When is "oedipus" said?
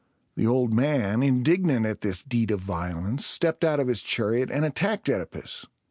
5.07-5.67